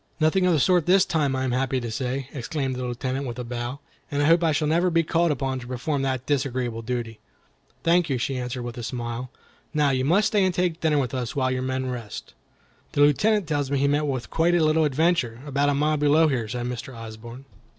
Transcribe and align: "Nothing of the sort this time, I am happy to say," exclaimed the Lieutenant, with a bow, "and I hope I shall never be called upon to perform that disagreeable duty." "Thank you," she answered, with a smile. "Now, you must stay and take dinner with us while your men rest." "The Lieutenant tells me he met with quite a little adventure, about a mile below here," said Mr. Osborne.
"Nothing 0.19 0.47
of 0.47 0.53
the 0.53 0.59
sort 0.59 0.87
this 0.87 1.05
time, 1.05 1.35
I 1.35 1.43
am 1.43 1.51
happy 1.51 1.79
to 1.79 1.91
say," 1.91 2.27
exclaimed 2.33 2.75
the 2.75 2.83
Lieutenant, 2.87 3.27
with 3.27 3.37
a 3.37 3.43
bow, 3.43 3.81
"and 4.09 4.23
I 4.23 4.25
hope 4.25 4.43
I 4.43 4.51
shall 4.51 4.67
never 4.67 4.89
be 4.89 5.03
called 5.03 5.29
upon 5.29 5.59
to 5.59 5.67
perform 5.67 6.01
that 6.01 6.25
disagreeable 6.25 6.81
duty." 6.81 7.19
"Thank 7.83 8.09
you," 8.09 8.17
she 8.17 8.35
answered, 8.35 8.63
with 8.63 8.79
a 8.79 8.81
smile. 8.81 9.29
"Now, 9.75 9.91
you 9.91 10.03
must 10.03 10.29
stay 10.29 10.43
and 10.43 10.55
take 10.55 10.81
dinner 10.81 10.97
with 10.97 11.13
us 11.13 11.35
while 11.35 11.51
your 11.51 11.61
men 11.61 11.87
rest." 11.87 12.33
"The 12.93 13.01
Lieutenant 13.01 13.45
tells 13.47 13.69
me 13.69 13.77
he 13.77 13.87
met 13.87 14.07
with 14.07 14.31
quite 14.31 14.55
a 14.55 14.63
little 14.65 14.85
adventure, 14.85 15.41
about 15.45 15.69
a 15.69 15.75
mile 15.75 15.97
below 15.97 16.27
here," 16.27 16.47
said 16.47 16.65
Mr. 16.65 16.97
Osborne. 16.97 17.45